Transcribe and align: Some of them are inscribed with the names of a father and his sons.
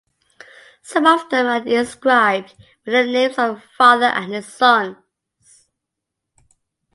Some 0.81 1.05
of 1.05 1.29
them 1.29 1.45
are 1.45 1.63
inscribed 1.63 2.55
with 2.83 2.91
the 2.95 3.05
names 3.05 3.37
of 3.37 3.57
a 3.59 3.63
father 3.77 4.07
and 4.07 4.33
his 4.33 4.47
sons. 4.47 4.97